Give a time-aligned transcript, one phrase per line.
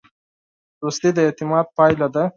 [0.81, 2.23] دوستي د اعتماد پایله ده.